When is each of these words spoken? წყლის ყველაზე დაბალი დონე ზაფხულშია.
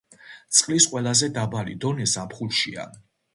წყლის 0.59 0.87
ყველაზე 0.93 1.29
დაბალი 1.35 1.77
დონე 1.85 2.09
ზაფხულშია. 2.15 2.89